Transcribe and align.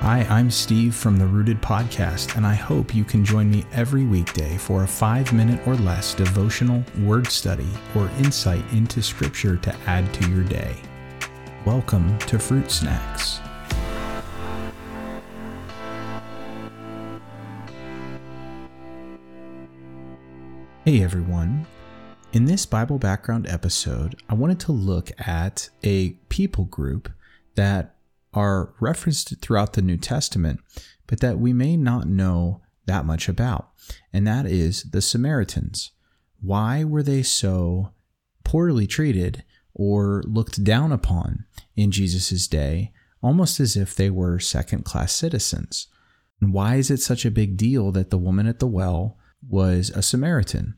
Hi, 0.00 0.26
I'm 0.30 0.50
Steve 0.50 0.94
from 0.94 1.18
the 1.18 1.26
Rooted 1.26 1.60
Podcast, 1.60 2.38
and 2.38 2.46
I 2.46 2.54
hope 2.54 2.94
you 2.94 3.04
can 3.04 3.22
join 3.22 3.50
me 3.50 3.66
every 3.70 4.06
weekday 4.06 4.56
for 4.56 4.82
a 4.82 4.88
five 4.88 5.30
minute 5.30 5.60
or 5.68 5.74
less 5.74 6.14
devotional 6.14 6.82
word 7.00 7.26
study 7.26 7.68
or 7.94 8.08
insight 8.18 8.64
into 8.72 9.02
Scripture 9.02 9.58
to 9.58 9.76
add 9.86 10.10
to 10.14 10.30
your 10.30 10.42
day. 10.42 10.74
Welcome 11.66 12.18
to 12.20 12.38
Fruit 12.38 12.70
Snacks. 12.70 13.40
Hey 20.86 21.02
everyone. 21.02 21.66
In 22.32 22.46
this 22.46 22.64
Bible 22.64 22.98
background 22.98 23.46
episode, 23.48 24.16
I 24.30 24.34
wanted 24.34 24.60
to 24.60 24.72
look 24.72 25.10
at 25.28 25.68
a 25.84 26.12
people 26.30 26.64
group 26.64 27.12
that 27.54 27.96
are 28.32 28.74
referenced 28.80 29.40
throughout 29.40 29.72
the 29.72 29.82
New 29.82 29.96
Testament, 29.96 30.60
but 31.06 31.20
that 31.20 31.38
we 31.38 31.52
may 31.52 31.76
not 31.76 32.06
know 32.06 32.60
that 32.86 33.04
much 33.04 33.28
about, 33.28 33.70
and 34.12 34.26
that 34.26 34.46
is 34.46 34.84
the 34.84 35.02
Samaritans. 35.02 35.92
Why 36.40 36.84
were 36.84 37.02
they 37.02 37.22
so 37.22 37.92
poorly 38.44 38.86
treated 38.86 39.44
or 39.74 40.22
looked 40.26 40.64
down 40.64 40.92
upon 40.92 41.44
in 41.76 41.90
Jesus' 41.90 42.48
day, 42.48 42.92
almost 43.22 43.60
as 43.60 43.76
if 43.76 43.94
they 43.94 44.10
were 44.10 44.38
second 44.38 44.84
class 44.84 45.12
citizens? 45.12 45.88
And 46.40 46.52
why 46.52 46.76
is 46.76 46.90
it 46.90 47.00
such 47.00 47.24
a 47.24 47.30
big 47.30 47.56
deal 47.56 47.92
that 47.92 48.10
the 48.10 48.18
woman 48.18 48.46
at 48.46 48.58
the 48.58 48.66
well 48.66 49.18
was 49.46 49.90
a 49.90 50.02
Samaritan? 50.02 50.76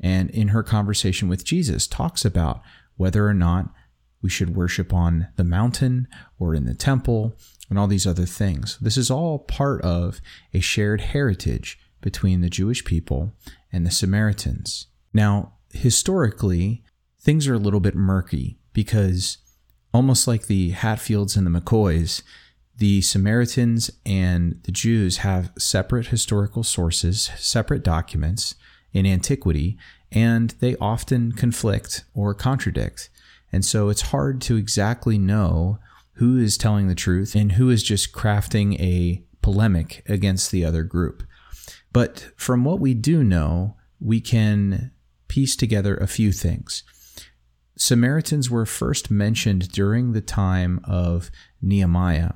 And 0.00 0.30
in 0.30 0.48
her 0.48 0.62
conversation 0.62 1.28
with 1.28 1.44
Jesus, 1.44 1.86
talks 1.86 2.24
about 2.24 2.62
whether 2.96 3.26
or 3.26 3.34
not 3.34 3.72
we 4.22 4.30
should 4.30 4.56
worship 4.56 4.94
on 4.94 5.28
the 5.36 5.44
mountain 5.44 6.08
or 6.38 6.54
in 6.54 6.64
the 6.64 6.74
temple 6.74 7.36
and 7.68 7.78
all 7.78 7.88
these 7.88 8.06
other 8.06 8.26
things. 8.26 8.78
This 8.80 8.96
is 8.96 9.10
all 9.10 9.40
part 9.40 9.82
of 9.82 10.20
a 10.54 10.60
shared 10.60 11.00
heritage 11.00 11.78
between 12.00 12.40
the 12.40 12.50
Jewish 12.50 12.84
people 12.84 13.32
and 13.72 13.84
the 13.84 13.90
Samaritans. 13.90 14.86
Now, 15.12 15.54
historically, 15.72 16.82
things 17.20 17.48
are 17.48 17.54
a 17.54 17.58
little 17.58 17.80
bit 17.80 17.94
murky 17.94 18.58
because 18.72 19.38
almost 19.92 20.26
like 20.26 20.46
the 20.46 20.70
Hatfields 20.70 21.36
and 21.36 21.46
the 21.46 21.60
McCoys, 21.60 22.22
the 22.76 23.00
Samaritans 23.02 23.90
and 24.04 24.60
the 24.64 24.72
Jews 24.72 25.18
have 25.18 25.52
separate 25.58 26.08
historical 26.08 26.62
sources, 26.62 27.30
separate 27.36 27.82
documents 27.82 28.54
in 28.92 29.06
antiquity, 29.06 29.78
and 30.10 30.50
they 30.60 30.76
often 30.76 31.32
conflict 31.32 32.04
or 32.14 32.34
contradict. 32.34 33.08
And 33.52 33.64
so 33.64 33.88
it's 33.88 34.02
hard 34.02 34.40
to 34.42 34.56
exactly 34.56 35.18
know 35.18 35.78
who 36.14 36.38
is 36.38 36.56
telling 36.56 36.88
the 36.88 36.94
truth 36.94 37.34
and 37.34 37.52
who 37.52 37.70
is 37.70 37.82
just 37.82 38.12
crafting 38.12 38.78
a 38.80 39.22
polemic 39.42 40.04
against 40.08 40.50
the 40.50 40.64
other 40.64 40.82
group. 40.82 41.22
But 41.92 42.30
from 42.36 42.64
what 42.64 42.80
we 42.80 42.94
do 42.94 43.22
know, 43.22 43.76
we 44.00 44.20
can 44.20 44.92
piece 45.28 45.56
together 45.56 45.96
a 45.96 46.06
few 46.06 46.32
things. 46.32 46.82
Samaritans 47.76 48.50
were 48.50 48.66
first 48.66 49.10
mentioned 49.10 49.72
during 49.72 50.12
the 50.12 50.20
time 50.20 50.80
of 50.84 51.30
Nehemiah 51.60 52.32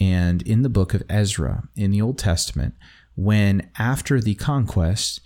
and 0.00 0.42
in 0.42 0.62
the 0.62 0.68
book 0.68 0.94
of 0.94 1.02
Ezra 1.08 1.68
in 1.76 1.92
the 1.92 2.02
Old 2.02 2.18
Testament, 2.18 2.74
when 3.14 3.70
after 3.78 4.20
the 4.20 4.34
conquest, 4.34 5.20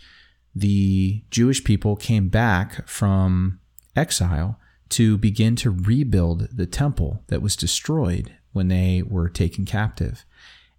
the 0.55 1.25
Jewish 1.31 1.65
people 1.65 1.97
came 1.97 2.29
back 2.29 2.87
from 2.87 3.61
exile 3.95 4.59
to 4.91 5.19
begin 5.19 5.57
to 5.57 5.71
rebuild 5.71 6.49
the 6.53 6.67
temple 6.67 7.25
that 7.29 7.43
was 7.43 7.57
destroyed 7.57 8.33
when 8.53 8.69
they 8.69 9.03
were 9.03 9.29
taken 9.29 9.65
captive. 9.65 10.25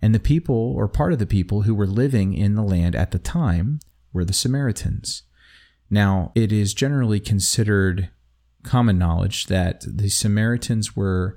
And 0.02 0.14
the 0.14 0.20
people, 0.20 0.74
or 0.76 0.88
part 0.88 1.14
of 1.14 1.20
the 1.20 1.26
people 1.26 1.64
who 1.64 1.76
were 1.76 1.88
living 1.88 2.34
in 2.34 2.56
the 2.56 2.64
land 2.64 2.96
at 2.96 3.12
the 3.12 3.20
time, 3.20 3.80
were 4.14 4.26
the 4.26 4.34
Samaritans. 4.34 5.24
Now, 5.90 6.32
it 6.36 6.52
is 6.52 6.74
generally 6.74 7.20
considered 7.20 8.10
common 8.64 8.98
knowledge 8.98 9.48
that 9.48 9.84
the 9.88 10.10
Samaritans 10.10 10.96
were 10.96 11.36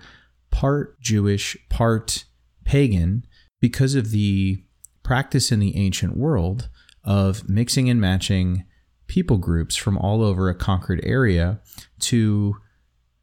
part 0.50 1.00
Jewish, 1.00 1.56
part 1.68 2.24
pagan 2.64 3.24
because 3.60 3.94
of 3.94 4.10
the 4.10 4.62
practice 5.02 5.52
in 5.52 5.60
the 5.60 5.76
ancient 5.76 6.16
world 6.16 6.68
of 7.04 7.48
mixing 7.48 7.88
and 7.88 8.00
matching 8.00 8.64
people 9.10 9.38
groups 9.38 9.74
from 9.74 9.98
all 9.98 10.22
over 10.22 10.48
a 10.48 10.54
conquered 10.54 11.00
area 11.02 11.58
to 11.98 12.56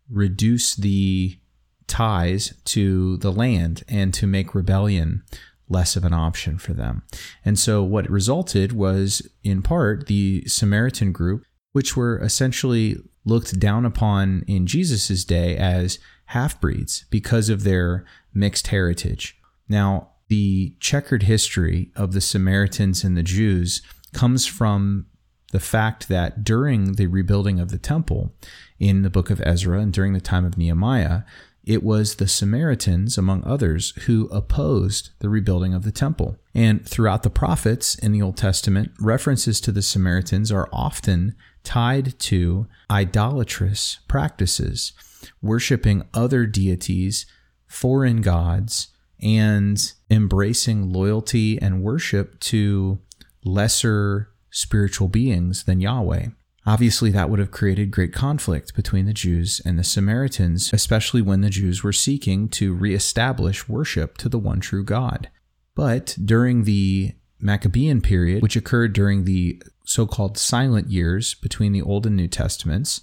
reduce 0.09 0.75
the 0.75 1.39
ties 1.87 2.53
to 2.65 3.15
the 3.17 3.31
land 3.31 3.85
and 3.87 4.13
to 4.13 4.27
make 4.27 4.53
rebellion 4.53 5.23
less 5.69 5.95
of 5.95 6.03
an 6.03 6.11
option 6.11 6.57
for 6.57 6.73
them. 6.73 7.03
And 7.45 7.57
so 7.57 7.83
what 7.83 8.09
resulted 8.09 8.73
was, 8.73 9.25
in 9.45 9.61
part, 9.61 10.07
the 10.07 10.43
Samaritan 10.45 11.13
group, 11.13 11.45
which 11.71 11.95
were 11.95 12.19
essentially 12.19 12.97
looked 13.23 13.57
down 13.57 13.85
upon 13.85 14.43
in 14.45 14.67
Jesus' 14.67 15.23
day 15.23 15.55
as 15.55 15.99
half 16.25 16.59
breeds 16.59 17.05
because 17.09 17.47
of 17.47 17.63
their 17.63 18.03
mixed 18.33 18.67
heritage. 18.67 19.37
Now, 19.69 20.09
the 20.27 20.75
checkered 20.81 21.23
history 21.23 21.91
of 21.95 22.11
the 22.11 22.19
Samaritans 22.19 23.05
and 23.05 23.15
the 23.15 23.23
Jews 23.23 23.81
comes 24.11 24.45
from 24.45 25.05
the 25.51 25.59
fact 25.59 26.07
that 26.09 26.43
during 26.43 26.93
the 26.93 27.07
rebuilding 27.07 27.59
of 27.59 27.69
the 27.69 27.77
temple 27.77 28.33
in 28.79 29.01
the 29.01 29.09
book 29.09 29.29
of 29.29 29.41
Ezra 29.45 29.79
and 29.79 29.93
during 29.93 30.13
the 30.13 30.21
time 30.21 30.45
of 30.45 30.57
Nehemiah, 30.57 31.21
it 31.63 31.83
was 31.83 32.15
the 32.15 32.29
Samaritans, 32.29 33.17
among 33.17 33.43
others, 33.43 33.91
who 34.05 34.27
opposed 34.27 35.09
the 35.19 35.27
rebuilding 35.27 35.73
of 35.73 35.83
the 35.83 35.91
temple. 35.91 36.37
And 36.53 36.87
throughout 36.87 37.23
the 37.23 37.29
prophets 37.29 37.95
in 37.95 38.13
the 38.13 38.21
Old 38.21 38.37
Testament, 38.37 38.91
references 39.01 39.59
to 39.61 39.73
the 39.73 39.81
Samaritans 39.81 40.49
are 40.49 40.69
often 40.71 41.35
tied 41.65 42.17
to 42.19 42.67
idolatrous 42.89 43.99
practices, 44.07 44.93
worshiping 45.41 46.03
other 46.13 46.45
deities, 46.45 47.25
foreign 47.67 48.21
gods, 48.21 48.87
and 49.21 49.91
embracing 50.09 50.93
loyalty 50.93 51.61
and 51.61 51.83
worship 51.83 52.39
to 52.39 52.99
lesser 53.43 54.29
spiritual 54.49 55.07
beings 55.07 55.63
than 55.63 55.81
Yahweh. 55.81 56.27
Obviously, 56.65 57.11
that 57.11 57.29
would 57.29 57.39
have 57.39 57.51
created 57.51 57.91
great 57.91 58.11
conflict 58.13 58.75
between 58.75 59.05
the 59.05 59.13
Jews 59.13 59.61
and 59.63 59.79
the 59.79 59.85
Samaritans, 59.85 60.73
especially 60.73 61.21
when 61.21 61.39
the 61.39 61.49
Jews 61.49 61.81
were 61.81 61.93
seeking 61.93 62.49
to 62.49 62.73
reestablish 62.73 63.69
worship 63.69 64.17
to 64.17 64.27
the 64.27 64.37
one 64.37 64.59
true 64.59 64.83
God. 64.83 65.29
But 65.75 66.17
during 66.23 66.65
the 66.65 67.13
Maccabean 67.39 68.01
period, 68.01 68.43
which 68.43 68.57
occurred 68.57 68.91
during 68.91 69.23
the 69.23 69.61
so 69.85 70.05
called 70.05 70.37
silent 70.37 70.89
years 70.91 71.35
between 71.35 71.71
the 71.71 71.81
Old 71.81 72.05
and 72.05 72.17
New 72.17 72.27
Testaments, 72.27 72.99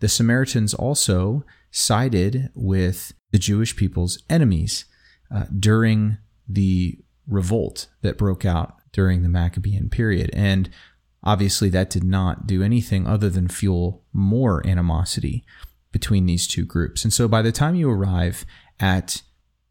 the 0.00 0.08
Samaritans 0.08 0.74
also 0.74 1.44
sided 1.70 2.50
with 2.54 3.12
the 3.30 3.38
Jewish 3.38 3.76
people's 3.76 4.22
enemies 4.28 4.84
uh, 5.34 5.44
during 5.58 6.18
the 6.48 6.98
revolt 7.26 7.88
that 8.02 8.18
broke 8.18 8.44
out 8.44 8.77
during 8.92 9.22
the 9.22 9.28
Maccabean 9.28 9.90
period. 9.90 10.30
And 10.32 10.70
obviously, 11.22 11.68
that 11.70 11.90
did 11.90 12.04
not 12.04 12.46
do 12.46 12.62
anything 12.62 13.06
other 13.06 13.28
than 13.28 13.48
fuel 13.48 14.04
more 14.12 14.66
animosity 14.66 15.44
between 15.92 16.26
these 16.26 16.46
two 16.46 16.64
groups. 16.64 17.04
And 17.04 17.12
so 17.12 17.28
by 17.28 17.42
the 17.42 17.52
time 17.52 17.74
you 17.74 17.90
arrive 17.90 18.44
at 18.78 19.22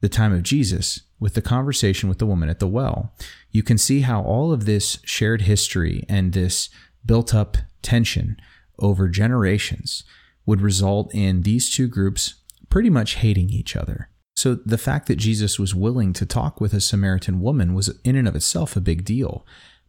the 0.02 0.10
time 0.10 0.34
of 0.34 0.44
Jesus, 0.44 1.02
with 1.20 1.34
the 1.34 1.42
conversation 1.42 2.10
with 2.10 2.20
the 2.20 2.26
woman 2.26 2.50
at 2.50 2.60
the 2.60 2.68
well, 2.68 3.14
you 3.52 3.64
can 3.64 3.78
see 3.78 4.02
how 4.02 4.22
all 4.22 4.52
of 4.52 4.66
this 4.66 5.00
shared 5.04 5.42
history 5.42 6.06
and 6.08 6.34
this 6.34 6.70
built 7.06 7.34
up 7.34 7.58
tension 7.82 8.38
over 8.80 9.08
generations 9.08 10.04
would 10.46 10.62
result 10.62 11.14
in 11.14 11.42
these 11.42 11.74
two 11.74 11.88
groups 11.88 12.36
pretty 12.70 12.90
much 12.90 13.16
hating 13.16 13.50
each 13.50 13.76
other. 13.76 14.10
So 14.38 14.54
the 14.54 14.78
fact 14.78 15.08
that 15.08 15.16
Jesus 15.16 15.58
was 15.58 15.74
willing 15.74 16.14
to 16.14 16.24
talk 16.24 16.62
with 16.62 16.72
a 16.72 16.80
Samaritan 16.80 17.42
woman 17.42 17.74
was 17.74 17.90
in 18.04 18.16
and 18.16 18.28
of 18.28 18.36
itself 18.36 18.76
a 18.76 18.80
big 18.80 19.04
deal. 19.04 19.44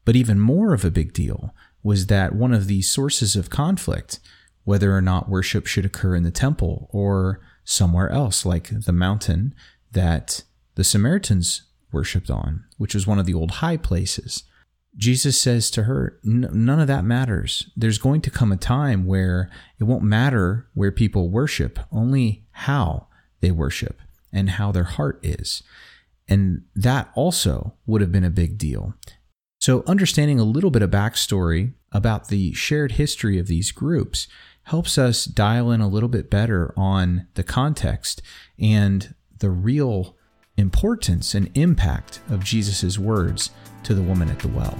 But 0.07 0.17
even 0.17 0.41
more 0.41 0.73
of 0.73 0.87
a 0.87 0.91
big 0.91 1.13
deal 1.13 1.55
was 1.83 2.07
that 2.07 2.35
one 2.35 2.55
of 2.55 2.67
the 2.67 2.81
sources 2.81 3.37
of 3.37 3.51
conflict, 3.51 4.21
whether 4.65 4.97
or 4.97 5.03
not 5.03 5.29
worship 5.29 5.67
should 5.67 5.85
occur 5.85 6.15
in 6.15 6.23
the 6.23 6.31
temple 6.31 6.89
or 6.93 7.43
somewhere 7.65 8.09
else, 8.09 8.47
like 8.47 8.71
the 8.71 8.91
mountain 8.91 9.55
that 9.93 10.45
the 10.77 10.85
Samaritans 10.85 11.65
worshipped 11.93 12.31
on, 12.31 12.65
which 12.79 12.95
was 12.95 13.07
one 13.07 13.19
of 13.19 13.27
the 13.27 13.35
old 13.35 13.51
high 13.51 13.77
places. 13.77 14.45
Jesus 14.97 15.39
says 15.39 15.71
to 15.73 15.83
her, 15.83 16.19
None 16.25 16.81
of 16.81 16.87
that 16.87 17.05
matters. 17.05 17.71
There's 17.77 17.99
going 17.99 18.23
to 18.23 18.31
come 18.31 18.51
a 18.51 18.57
time 18.57 19.05
where 19.05 19.51
it 19.79 19.85
won't 19.85 20.05
matter 20.05 20.69
where 20.73 20.91
people 20.91 21.29
worship, 21.29 21.79
only 21.93 22.47
how 22.53 23.09
they 23.43 23.51
worship 23.51 24.01
and 24.33 24.51
how 24.51 24.73
their 24.73 24.85
heart 24.85 25.21
is. 25.23 25.63
And 26.29 26.63
that 26.75 27.11
also 27.15 27.75
would 27.87 28.01
have 28.01 28.13
been 28.13 28.25
a 28.25 28.31
big 28.31 28.59
deal. 28.59 28.95
So, 29.61 29.83
understanding 29.87 30.39
a 30.39 30.45
little 30.45 30.71
bit 30.71 30.83
of 30.83 30.91
backstory 30.91 31.73
about 31.91 32.29
the 32.29 32.53
shared 32.53 32.93
history 32.93 33.39
of 33.39 33.47
these 33.47 33.73
groups 33.73 34.29
helps 34.65 34.99
us 34.99 35.25
dial 35.25 35.71
in 35.71 35.81
a 35.81 35.89
little 35.89 36.09
bit 36.09 36.31
better 36.31 36.75
on 36.77 37.27
the 37.35 37.43
context 37.43 38.21
and 38.59 39.15
the 39.39 39.51
real 39.51 40.17
importance 40.57 41.35
and 41.35 41.51
impact 41.57 42.21
of 42.29 42.45
Jesus' 42.45 42.99
words 42.99 43.51
to 43.85 43.95
the 43.95 44.03
woman 44.03 44.29
at 44.29 44.41
the 44.41 44.49
well. 44.49 44.79